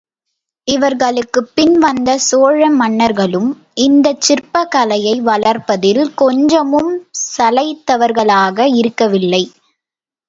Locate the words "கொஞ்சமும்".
6.15-6.91